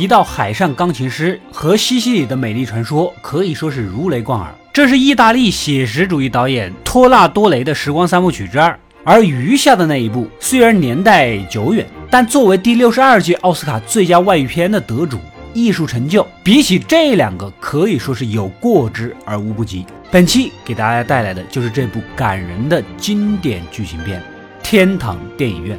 [0.00, 4.50] 提到海上钢琴师和西西里的美丽传说，可以说是如雷贯耳。
[4.72, 8.80] 这是意大利写实主义导演托纳多雷的时光三部曲之二。
[9.04, 15.18] 而余下的那一部虽然年代久远，但作为第六十二届奥斯卡最佳外语片的得主，
[15.52, 19.84] 艺术成就比起这两个可以说是有过之而无不及。
[20.10, 24.18] 本期给大家带来的就是这部感人的经典剧情片
[24.62, 25.76] 《天堂电影院》。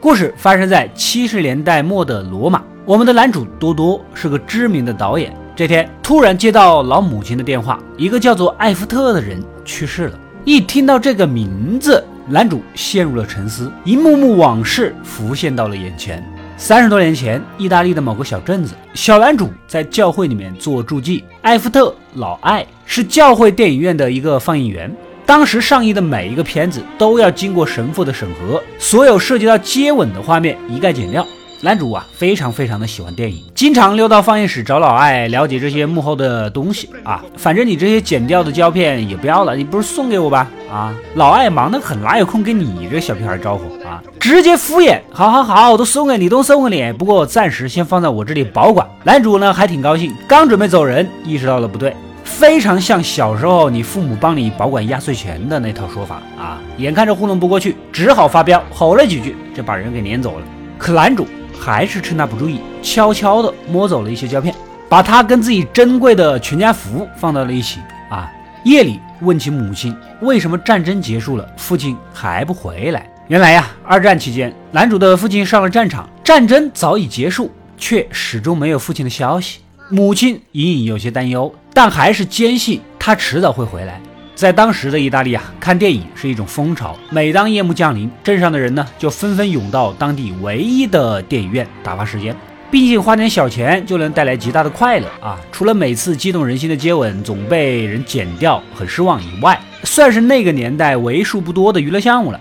[0.00, 2.62] 故事发生在七十年代末的罗马。
[2.86, 5.30] 我们的男主多多是个知名的导演。
[5.54, 10.18] 这天突然接到老母亲的电话，一个叫做艾夫特的人去世了。
[10.46, 16.24] 一听到这个名字，男主陷入了沉思，一幕幕往事浮现到了眼前。
[16.56, 21.22] 三十多年前，意大利的某个小镇子，小男主在教会里面做助记。
[21.42, 24.90] 艾夫特老艾是教会电影院的一个放映员。
[25.30, 31.24] 当时上映的每一个片子都要经过神父的审核，所有涉及到接吻的画面一概剪掉。
[31.60, 37.24] 男主啊，非常非常的喜欢电影，经常溜到放映室找老艾了解这些幕后的东西啊。
[37.36, 40.48] 反正你这些剪掉的胶片也不要了，你不是送给我吧？
[40.68, 44.02] 啊，老艾忙得很，哪有空跟你这小屁孩招呼啊？
[44.18, 46.92] 直接敷衍，好好好，都送给你，都送给你。
[46.94, 48.84] 不过暂时先放在我这里保管。
[49.04, 51.94] 男主呢还挺高兴，刚准备走人，意识到了不对。
[52.38, 56.58] 非常像小时候你父母帮你保管压岁钱的那套说法啊！
[56.78, 60.46] 眼看着糊弄不过去，只好发飙，吼了几句，就把人给撵走了。
[60.78, 61.26] 可男主
[61.58, 64.54] 还是趁他不注意，悄悄地摸走了一些胶片，
[64.88, 68.32] 把他跟自己珍贵的全家福放到了一起啊！
[68.64, 73.06] 夜里问起母亲，为什么战争结束了，父亲还不回来？
[73.28, 79.58] 原来呀，二战期间，男主的父亲上了战场，战争早已结束，却始终没有父亲的消息。
[79.92, 84.00] 母亲隐隐有些担忧，但还是坚信他迟早会回来。
[84.36, 86.96] 在当时的意大利啊，看电影是一种风潮。
[87.10, 92.34] 每当夜幕降临，镇上的人呢就纷纷涌到当地唯一的电影院打发时间。
[92.70, 95.36] 毕竟花点小钱就能带来极大的快乐啊！
[95.50, 102.40] 除了每次激动人心的接吻总被人剪掉，很失望以外，算是那个年代为数不多的娱乐项目了。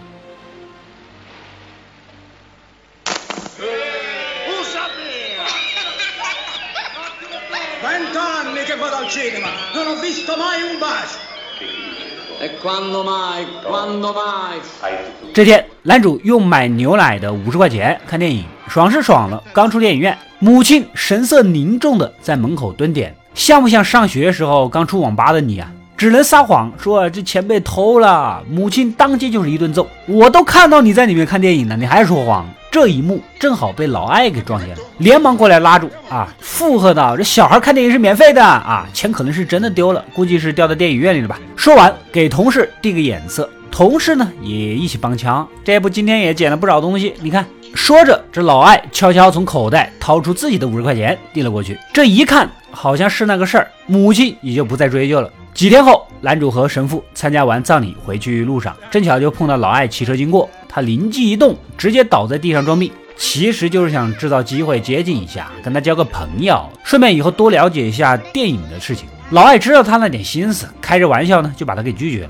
[15.34, 19.44] 这天，男主用买牛奶的五十块钱看电影，爽是爽了。
[19.54, 25.70] 刚出电影院，母亲神色凝重的在门口蹲点，像不像上学时候刚出网吧的你啊？
[26.00, 28.42] 只能撒谎说这钱被偷了。
[28.50, 32.50] 母亲当街就是一顿揍，我都看到你在里面看电影了，你还说谎。
[32.72, 45.46] 这一幕正好被老艾给撞见了，连忙过来拉住啊，附和道：“这小孩看电影是免费的啊，钱可能是真的丢了，估计是掉到电影院里了吧。”说完，给同事递个眼色，同事呢也一起帮腔。
[45.66, 47.46] 这不今天也捡了不少东西，你看。
[47.76, 51.78] 说着，这老艾悄悄从口袋掏出自己的五十块钱递了过去。
[51.94, 55.30] 这一看，好像是那个事儿，母亲也就不再追究了。
[55.60, 60.50] 几天后，男主和神父参加完葬礼回去路上，正巧就碰到老艾骑车经过。
[60.70, 69.10] 他灵机一动，直接倒在地上装病，其实就是想制造机会接近一下，跟他交个朋友，顺便以后多了解一下电影的事情。
[69.32, 72.30] 老艾知道他那点心思，开着玩笑呢，就把他给拒绝了。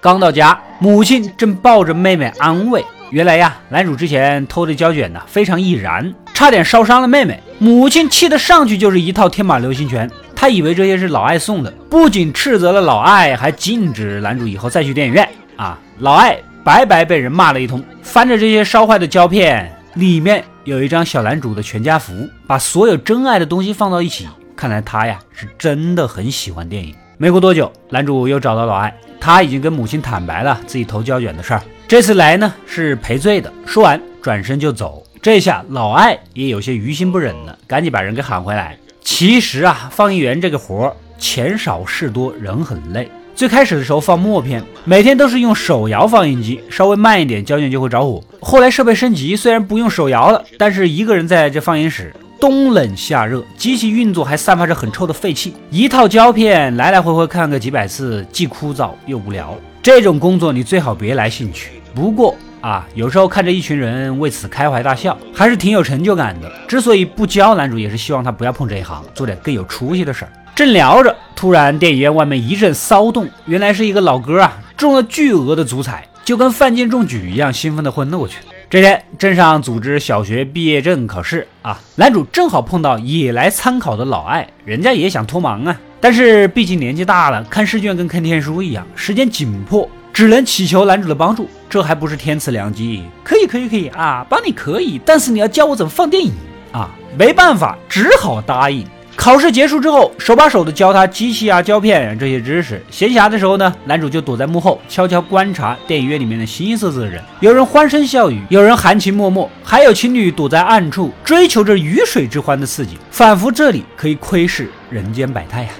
[0.00, 2.84] 刚到家，母亲正抱着妹妹安慰。
[3.10, 7.42] 原来呀，男主之前偷的胶卷呢，非常易燃，差点烧伤了妹妹。
[7.58, 10.08] 母亲气得上去就是一套天马流星拳。
[10.36, 15.76] 他以为这些是老艾送的，不仅斥责了老艾，还禁止男主以后再去电影院啊！
[15.98, 17.84] 老艾白白被人骂了一通。
[18.00, 22.12] 翻着这些烧坏的胶片，里面有一张小男主的全家福，
[22.46, 26.94] 把所有真爱的东西放到一起，看来他呀是真的很喜欢电影。
[27.18, 31.60] 没过多久，男主又找到老艾，他已经跟母亲坦白了自己偷胶卷的事儿。
[31.90, 33.52] 这次来呢是赔罪的。
[33.66, 35.02] 说完转身就走。
[35.20, 38.78] 这下老艾也有些于心不忍了，赶紧把人给喊回来。
[39.02, 43.10] 其实啊，放映员这个活儿钱少事多，人很累。
[43.34, 48.22] 最开始的时候放默片，每天都是用手摇放映机，稍微慢一点胶卷就会着火。
[48.40, 52.14] 后来设备升级，虽然不用手摇了，但是一个人在这放映室。
[52.38, 55.56] 冬冷夏热，机器运作还散发着很臭的废气。
[55.70, 59.58] 一套胶片来来回回看个几百次，既枯燥又无聊。
[59.82, 61.79] 这种工作你最好别来兴趣。
[61.94, 66.50] 不过啊，有时候看着一群人为此开怀大笑，还是挺有成就感的。
[66.68, 70.32] 之所以不教男主，也是希望他不要碰这一行，做点更有出息的事儿。
[70.54, 78.38] 正聊着，突然电影院外面一阵骚动，原来是一个老哥啊中了巨额的足彩，就跟范进中举一样，兴奋的昏了过去。
[78.68, 91.48] 这天，镇上组织小学毕业证考试啊，男主正好碰到也来参考的老艾，人家也想脱盲啊，但是毕竟年纪大了，看试卷跟看天书一样，时间紧迫，只能祈求男主的帮助。
[91.68, 93.04] 这还不是天赐良机？
[93.22, 96.32] 可以，可以，可以啊，帮你可以，但是你要教我怎么放电影
[96.72, 96.90] 啊！
[97.16, 98.84] 没办法，只好答应。
[99.16, 102.82] 考试结束之后，手把手的教他机器啊、胶片这些知识。
[102.90, 107.22] 闲暇的时候呢，男主就躲在幕后，悄悄观察电影院里面的形形色色的人。
[107.40, 115.70] 有人欢声笑语，有人含情脉脉，还有情侣躲在暗处，追求着鱼水之欢的刺激，仿佛这里可以窥视人间百态呀。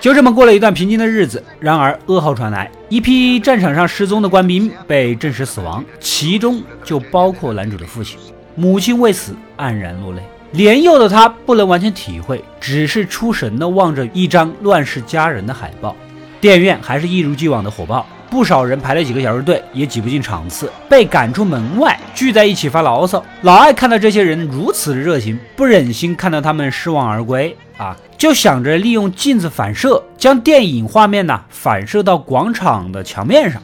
[0.00, 1.42] 就这么过了一段平静的日子。
[1.60, 8.18] 然而噩耗传来，一批战场上失踪的官兵被证实死亡，其中就包括男主的父亲。
[8.56, 10.20] 母亲为此黯然落泪。
[10.50, 15.96] 年幼的他不能完全体会，只是出神地望着一张乱世佳人的海报。
[16.42, 23.24] 电影院还是一如既往的火爆，不少人排了几个小时队也挤不进场次，被赶出门外，聚在一起发牢骚。
[23.42, 27.96] 老艾看到这些人如此的热情，不忍心看到他们失望而归啊。
[28.18, 33.62] 就想着利用镜子反射，将电影画面呢反射到广场的墙面上。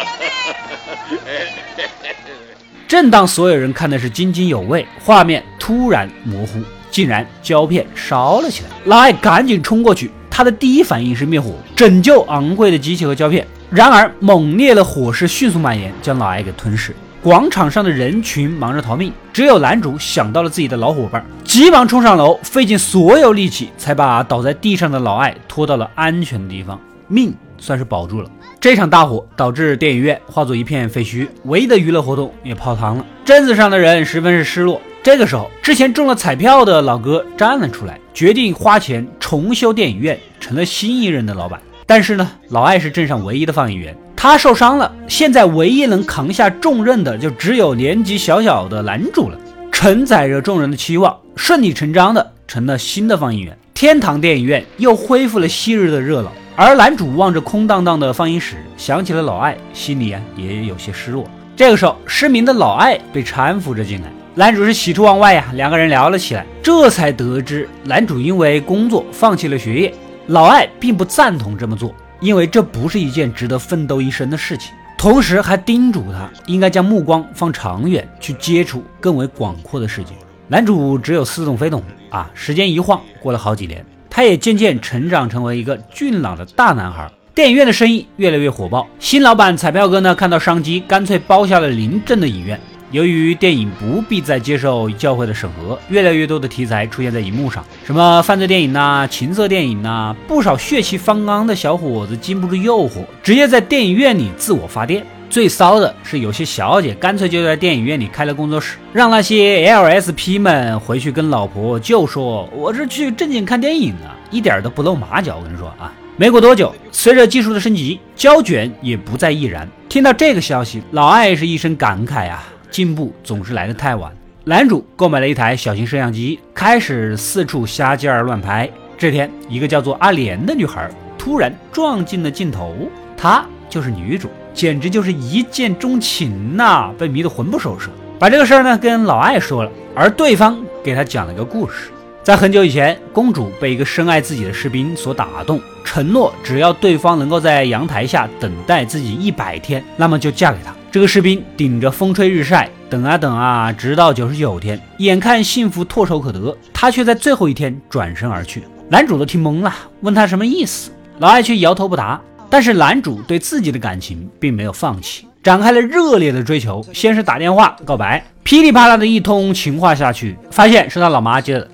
[2.88, 6.60] 正当所有人看的是津津有味，画面突然模糊。
[6.90, 13.46] 竟然胶片烧了起来，老艾赶紧冲过去，他的第一反应是灭火，拯救昂贵的机器和胶片。
[13.70, 16.92] 然而猛烈的火势迅速蔓延，将老艾给吞噬。
[17.22, 28.28] 广场上的人群忙着逃命，只有男主想到了自己的老伙伴，急忙冲上楼，费尽所有力气才把倒在地上的老艾拖到了安全的地方，命算是保住了。
[28.58, 33.06] 这场大火导致电影院化作一片废墟，唯一的娱乐活动也泡汤了。
[33.24, 34.80] 镇子上的人十分是失落。
[35.02, 41.60] 这个时候，之前中了彩票的老哥站了出来，决定花钱重修电影院，成了新一任的老板。
[41.86, 49.38] 但是呢，老艾是镇上唯一的放映员，他受伤了，现在唯一能扛下重任的就只有年纪小小的男主了。
[49.72, 53.56] 承载着众人的期望，顺理成章的成了新的放映员。
[53.72, 56.30] 天堂电影院又恢复了昔日的热闹，
[56.62, 61.24] 而男主望着空荡荡的放映室，想起了老艾，心里啊也有些失落。
[61.56, 64.08] 这个时候，失明的老艾被搀扶着进来。
[64.34, 69.94] 男主是喜出望外呀，两个人聊了起来，这才得知男主因为工作放弃了学业。
[70.26, 74.70] 老艾并不赞同这么做，因为这不是一件值得奋斗一生的事情。
[74.98, 80.12] 同时还叮嘱他应该将目光放长远，去接触更为广阔的世界。
[80.46, 82.30] 男主只有似懂非懂啊。
[82.34, 87.10] 时间一晃过了好几年，他也渐渐成长成为一个俊朗的大男孩。
[87.32, 92.60] 电影院的生意越来越火爆，新老板彩票哥呢看到商机，干脆包下了临镇的影院。
[92.90, 105.06] 由于电影不必再接受教会的审核，越来越多的题材出现在荧幕上，什么犯罪电影呐、情色电影呐，不少血气方刚的小伙子经不住诱惑，直接在电影院里自我发电。
[105.30, 119.68] 最骚的是，有些小姐干脆就在电影院里开了工作室，让那些 LSP 们回去跟老婆就说：“我是去正经看电影的，一点都不露马脚。”我跟你说啊，没过多久，随着技术的升级，胶卷也不再易燃。
[119.88, 122.42] 听到这个消息，老艾是一声感慨啊。
[122.68, 124.12] 进步总是来得太晚。
[124.44, 128.68] 男主购买了一台小型摄像机，开始四处瞎劲儿乱拍。
[128.98, 132.74] 这天，一个叫做阿莲的女孩突然撞进了镜头，
[133.16, 137.90] 她就是女主，简直就是一见钟情呐，被迷得魂不守舍。
[138.18, 141.90] 把这个事儿呢跟老艾说了，而对方给他讲了个故事。
[142.22, 150.70] 在很久以前，公主被一个深爱自己的士兵所打动，承诺只要对方能够在阳台下等待自己一百天，那么就嫁给他。
[150.92, 158.64] 这个士兵顶着风吹日晒，等啊等啊，直到九十九天，眼看幸福唾手可得，他却在最后一天转身而去。
[158.90, 160.90] 男主都听懵了，问他什么意思，
[161.20, 162.20] 老艾却摇头不答。
[162.50, 166.84] 但是男主对自己的感情并没有放弃，展开了热烈的追求。
[166.92, 171.70] 先是打电话告白，噼里啪啦的一通情话下去，发现是他老妈接的。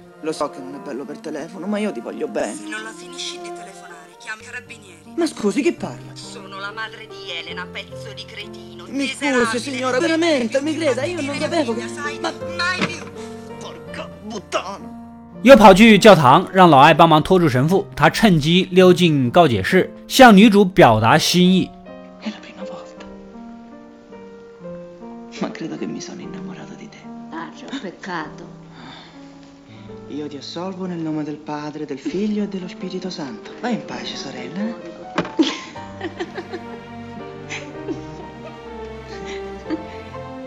[15.42, 17.86] 又跑去教堂，让老艾帮忙拖住神父。
[17.94, 21.70] 他趁机溜进告解室，向女主表达心意。
[25.40, 26.96] Ma credo che mi sono innamorato di te.
[27.30, 28.44] Ah, Darcio, peccato.
[30.08, 33.50] Io ti assolvo nel nome del Padre, del Figlio e dello Spirito Santo.
[33.60, 34.74] Vai in pace, sorella.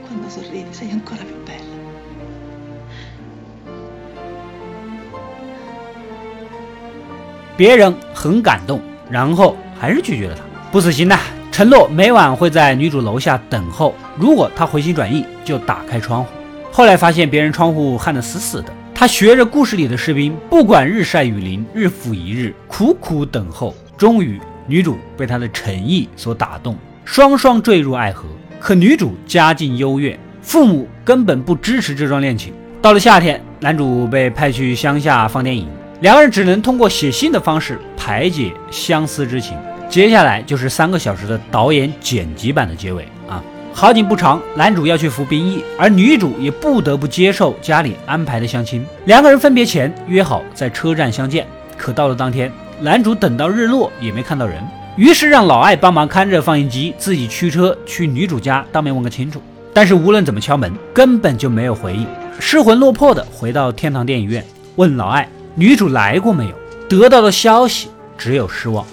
[0.08, 1.78] Quando sorridi sei ancora più bella.
[7.58, 8.89] Bieren 很感动。
[9.10, 11.18] 然后还是拒绝了他，不死心呐，
[11.52, 16.30] 承诺每晚会在女主楼下等候，如果她回心转意，就打开窗户。
[16.72, 23.74] 后来发现别人窗户焊得死死的，他学着故事里的士兵，不管日晒雨淋，日复一日，苦苦等候。
[23.98, 28.26] 终于，女主被他的诚意所打动，双双坠入爱河。
[28.60, 32.54] 可女主家境优越，父母根本不支持这桩恋情。
[32.82, 35.68] 到了夏天，男主被派去乡下放电影。
[36.02, 39.58] 两个人只能通过写信的方式排解相思之情。
[39.90, 43.44] 接下来就是三个小时的导演剪辑版的结尾啊！
[43.74, 48.86] 好景不长，男主要去服兵役，而女主也不得不接受家里安排的相亲。
[49.06, 54.64] 两个人分别前约好在车站相见，可到了当天，男主等到日落也没看到人，
[54.96, 59.42] 于是让老艾帮忙看着放映机，自己驱车去女主家当面问个清楚。
[59.74, 62.06] 但是无论怎么敲门，根本就没有回应，
[62.40, 65.28] 失魂落魄的回到天堂电影院，问老艾。
[65.60, 66.56] 女主来过没有？
[66.88, 68.88] 得到的消息只有失望。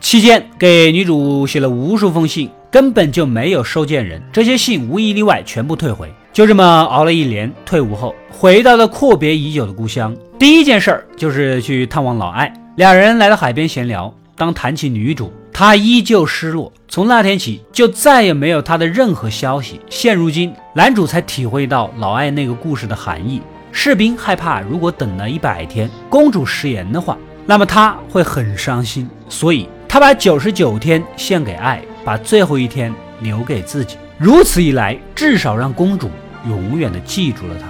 [0.00, 4.22] 期间给女主写了无数封信，根本就没有收件人。
[4.32, 6.14] 这些信无一例外全部退回。
[6.32, 10.16] 就这么熬了一年，退伍后回到了阔别已久的故乡。
[10.38, 12.54] 第一件事儿就是去探望老艾。
[12.76, 15.30] 两人来到海边闲聊，当谈起女主。
[15.52, 19.78] 他依旧失落，从那天起就再也没有他的任何消息。
[19.90, 23.42] 现如今，男主才体会到老艾那个故事的含义。
[23.70, 29.06] 士兵害怕，如果等了一百天，公主食言的话，那么他会很伤心。
[29.28, 33.98] 所以，他把九十九天献给爱，把最后一天留给自己。
[34.16, 36.08] 如此一来，至少让公主
[36.48, 37.66] 永远的记住了他。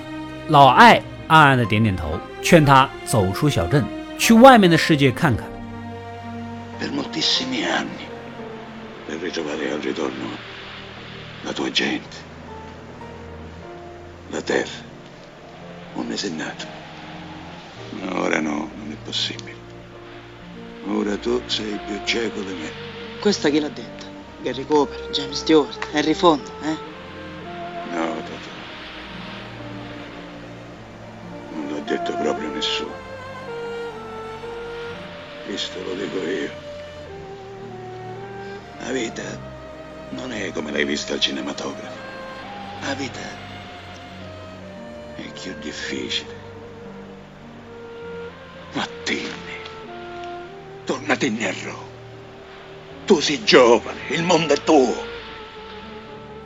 [0.46, 3.84] 老艾暗暗的点点头，劝他走出小镇，
[4.16, 5.44] 去外面的世界看看。
[6.80, 8.08] Per moltissimi anni
[9.04, 10.28] per ritrovare al ritorno
[11.42, 12.16] la tua gente,
[14.30, 14.88] la terra.
[15.94, 16.64] Un ne sei nato.
[18.00, 19.58] Ma ora no, non è possibile.
[20.86, 22.72] Ora tu sei più cieco di me.
[23.20, 24.06] Questa chi l'ha detta?
[24.40, 26.76] Gary Cooper, James Stewart, Henry Fonda, eh?
[27.94, 28.50] No, Totò.
[31.52, 32.94] Non l'ha detto proprio nessuno.
[35.44, 36.69] Questo lo dico io.
[38.82, 39.22] La vita
[40.10, 41.98] non è come l'hai vista al cinematografo.
[42.82, 43.20] La vita
[45.16, 46.34] è più difficile.
[48.72, 49.58] Ma Tinni,
[50.84, 51.88] torna Tinni a Roma.
[53.06, 54.94] Tu sei giovane, il mondo è tuo.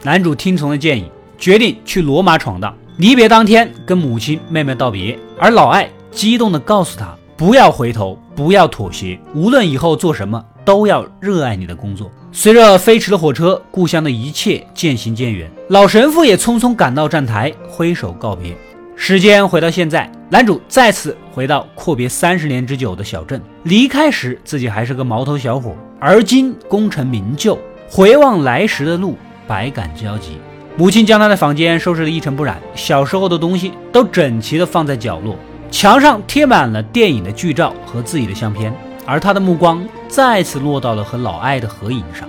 [0.02, 2.76] 男主听从了建议，决定去罗马闯荡。
[2.96, 15.48] 离别当天，跟母亲、妹妹道别，而老艾激动地告诉他：“不要回头，不要妥协，无论以后做什么，都要热爱你的工作。”随着飞驰的火车，故乡的一切渐行渐远。
[15.68, 18.52] 老神父也匆匆赶到站台，挥手告别。
[18.96, 23.40] 时间回到现在，男主再次回到阔别三十年之久的小镇。
[23.62, 27.56] 离开时，自己还是个毛头小伙，而今功成名就，
[27.88, 30.32] 回望来时的路，百感交集。
[30.76, 35.36] 母亲将他的房间收拾得一尘不染，小时候的东西都整齐地放在角落，
[35.70, 38.74] 墙上贴满了电影的剧照和自己的相片。
[39.06, 42.28] 而他的目光再次落到了和老艾的合影上。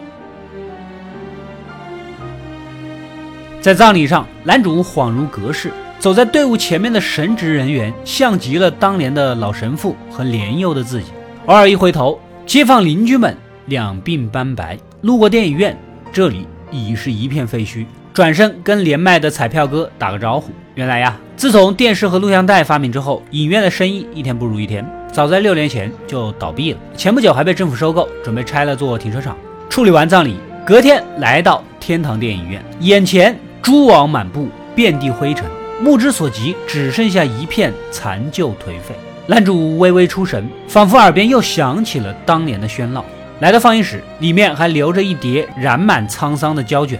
[3.62, 11.08] 在葬礼上，男主恍如隔世，走在队伍前面的神职人员像极了当年的老神父和年幼的自己。
[11.48, 14.78] 偶尔一回头，街坊邻居们两鬓斑白。
[15.02, 15.76] 路过电影院，
[16.12, 17.86] 这里已是一片废墟。
[18.14, 20.52] 转身跟连麦的彩票哥打个招呼。
[20.76, 24.86] 原来呀，自从电视和录像带发明之后，影院的生意一天不如一天。
[25.16, 29.38] 早在六年前就倒闭了，前不久还被政府收购，准备拆了做停车场。
[29.70, 35.46] 处理完葬礼，隔天来到天堂电影院，眼前蛛网满布，遍地灰尘，
[35.82, 38.94] 目之所及只剩下一片残旧颓废。
[39.26, 43.06] 男主微微出神，仿佛耳边又响起了当年的喧闹。
[43.40, 47.00] 来到放映室，里面还留着一叠染满沧桑的胶卷。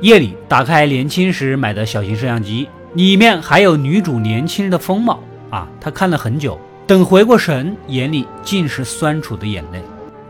[0.00, 5.68] 夜里打开年轻时买的小型摄像机，里面还有女主年轻的风貌啊！
[5.80, 9.82] 他看了很久，等回过神，眼里尽是酸楚的眼泪。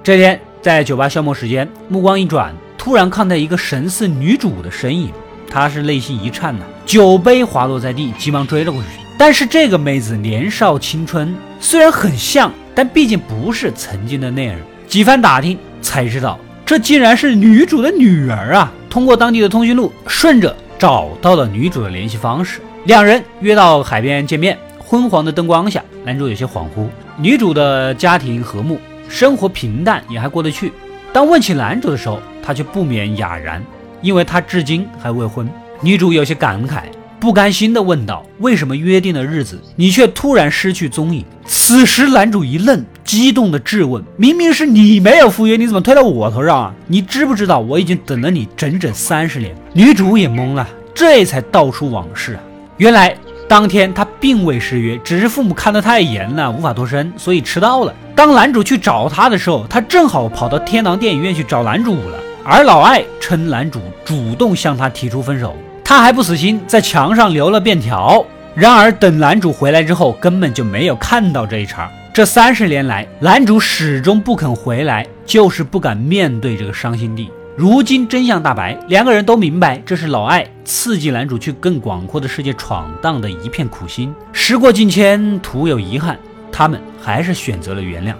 [0.02, 5.11] 这天在酒吧消磨时间，目光一转，突然看到一个神似女主的身影，
[5.50, 8.88] 他是内心一颤呐，酒杯滑落在地，急忙追了过去。
[9.18, 14.58] 但是这个妹子年少青春，虽然很像，但毕竟不是曾经的那人。
[14.87, 18.73] 几番打听才知道，这竟然是女主的女儿啊！
[18.90, 24.56] 通过当地的通讯录，顺着找到了女主的联系方式，两人约到海边见面。
[24.88, 26.87] 昏黄的灯光下，男主有些恍惚。
[27.19, 28.78] 女主的家庭和睦，
[29.09, 30.73] 生活平淡，也还过得去。
[31.12, 33.61] 当问起男主的时候，他却不免哑然，
[34.00, 35.50] 因为他至今还未婚。
[35.81, 36.83] 女主有些感慨，
[37.19, 46.75] 不甘心地问道：“为什么约定的日子，你却突然失去踪影？”此时，男主一愣，激动地质问：“明明是你没有赴约，你怎么推到我头上啊？
[46.87, 52.40] 你知不知道我已经等了你整整三十年？”女主也懵了，这才道出往事啊，
[52.76, 53.16] 原来。
[53.49, 57.95] 当天他并未失约，只是父母看得太严了，无法脱身，所以迟到了。
[58.15, 62.19] 当男主去找他的时候，他正好跑到天堂电影院去找男主了。
[62.45, 68.25] 而老艾称男主主动向他提出分手，他还不死心，在墙上留了便条。
[68.55, 71.88] 然而等男主回来之后，根本就没有看到这一茬。
[72.12, 77.31] 这三十年来，男主始终不肯回来，就是不敢面对这个伤心地。
[77.56, 84.14] 如今真相大白，两个人都明白，这是老艾刺激男主去更广阔的世界闯荡的一片苦心。
[84.30, 86.18] 时过境迁，徒有遗憾，
[86.52, 88.12] 他们还是选择了原谅。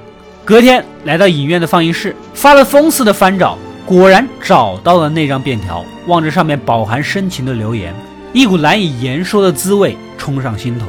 [0.42, 5.84] 隔天来到影院的放映室，发了疯似的翻找，果然找到了那张便条。
[6.06, 7.92] 望着上面饱含深情的留言，
[8.32, 10.86] 一股难以言说的滋味冲上心头。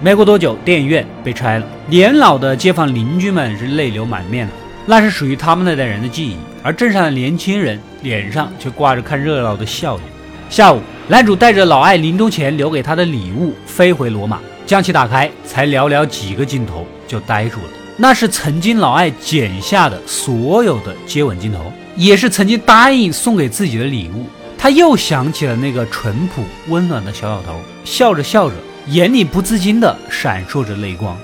[0.00, 4.52] 没过多久，电影院被拆了，年老的街坊邻居们是泪流满面了。
[4.88, 10.08] 那是属于他们那代人的记忆，而镇上的年轻人脸上却挂着看热闹的笑脸。
[10.48, 17.70] 下午，男主带着老艾临终前留给他的礼物飞回罗马，将其打开，才寥寥几个镜头就呆住了。
[17.96, 24.26] 那是曾经老艾剪下的所有的接吻镜头，也是曾经答应送给自己的礼物。
[24.56, 28.54] 他又想起了那个淳朴温暖的小老头，笑着笑着，
[28.86, 31.16] 眼里不自禁地闪烁着泪光。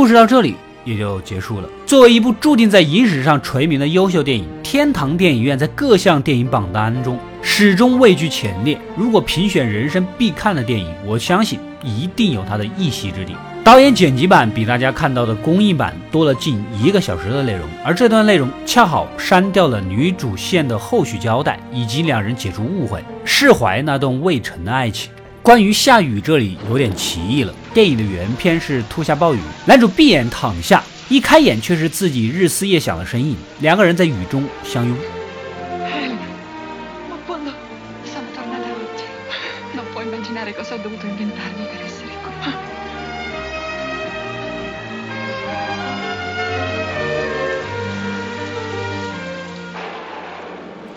[0.00, 1.68] 故事到这里也就结束了。
[1.84, 8.80] 作为一部注定在影史上垂名的优秀电影，《天堂电影院》在各项电影榜单中始终位居前列。
[8.96, 13.36] 如果评选人生必看的电影，我相信一定有它的一席之地。
[13.62, 25.10] 导演剪辑版比大家看到的公映版多了近一个小时的内容，而这段内容恰好删掉了女主线的后续交代，以及两人解除误会、释怀那段未成的爱情。
[25.42, 27.52] 关于下雨，这里有点奇异了。
[27.72, 34.96] 电影的原片是突下暴雨，男主闭眼躺下，一开眼却是自己日思夜想的身影，两个人在雨中相拥。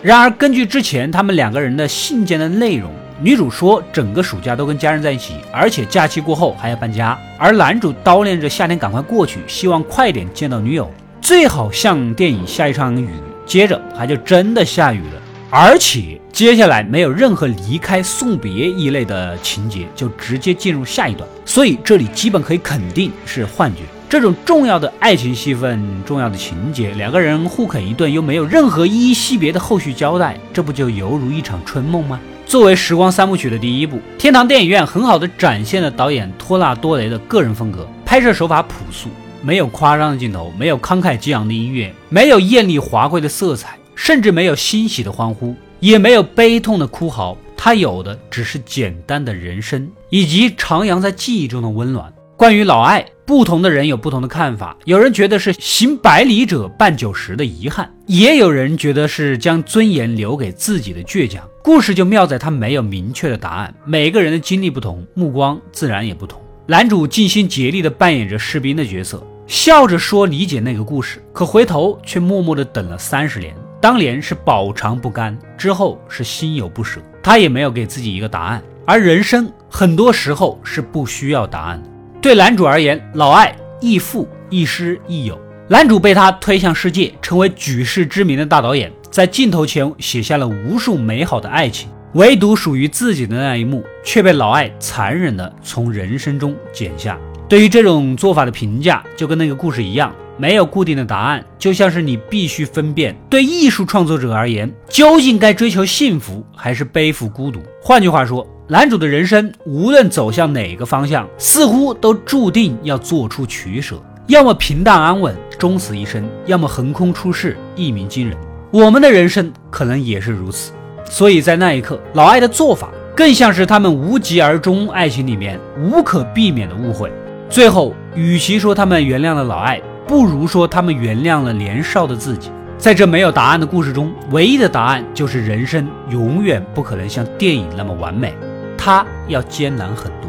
[0.02, 3.03] 然而，根据之前他们两个人的信件的内容。
[3.20, 7.18] 女主说，整个暑假都跟家人在一起，而且假期过后还要搬家。
[7.38, 13.08] 而男主叨念着夏天赶快过去，希望快点见到女友，最好像电影下一场雨。
[13.46, 21.28] 接着还就真的下雨了，而且接下来没有任何离开、送别一类的情节，就直接进入下一段。
[21.44, 23.82] 所以这里基本可以肯定是幻觉。
[24.08, 32.18] 这种重要的爱情戏份、重要的情节，两个人互啃一顿，又没有任何依依惜别的后续交代，这不就犹如一场春梦吗？
[32.46, 37.88] 作为时光三部曲的第一部，《天堂电影院》很好的展现了导演托纳多雷的个人风格。
[38.04, 39.08] 拍摄手法朴素，
[39.42, 47.36] 没有夸张的镜头，没有慷慨激昂的音乐，没有艳丽华贵的色彩，甚至没有欣喜的欢呼，也没有悲痛的哭嚎。
[47.56, 52.12] 他有的只是简单的人生，以及徜徉在记忆中的温暖。
[52.36, 53.04] 关于老爱。
[53.26, 61.42] 不同的人有不同的看法，有人觉得是行百里者半九十的遗憾，也有人觉得是将尊严留给自己的倔强。
[61.64, 66.38] 故事就妙在它没有明确的答案，每个人的经历不同，目光自然也不同。
[66.66, 73.54] 男主尽心竭力地扮演着士兵的角色，笑着说理解那个故事，可回头却默默地等了三十年。
[73.80, 78.62] 当年是饱尝不甘，之后是心有不舍，他也没有给自己一个答案。
[78.84, 81.88] 而人生很多时候是不需要答案的。
[82.20, 85.40] 对男主而言，老艾亦父亦师亦友。
[85.66, 97.16] 男主被他推向世界，成为举世知名的大导演，在镜头前写下了无数美好的爱情，唯独属于自己的那一幕却被老艾残忍地从人生中剪下。
[97.48, 107.62] 对于这种做法的评价，就跟那个故事一样，没有固定的答案，就像是你必须分辨，对艺术创作者而言，究竟该追求幸福还是背负孤独。
[107.80, 113.94] 换句话说，男主的人生无论走向哪个方向，似乎都注定要做出取舍，
[114.26, 118.36] 要么平淡安稳，终死一生，要么横空出世，一鸣惊人。
[118.74, 120.72] 我们的人生可能也是如此。
[121.04, 127.08] 所以在那一刻，老艾的做法更像是他们无疾而终爱情里面无可避免的误会。
[127.48, 132.50] 最后，与其说他们原谅了老艾，不如说他们原谅了年少的自己。
[132.76, 138.34] 在这没有答案的故事中，唯一的答案就是人生永远不可能像电影那么完美，
[138.76, 140.28] 它要艰难很多。